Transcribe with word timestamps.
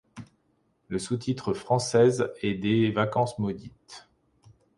Le 0.87 0.97
sous-titre 0.97 1.53
française 1.53 2.31
est 2.41 2.55
Des 2.55 2.89
vacances 2.89 3.37
maudites. 3.37 4.09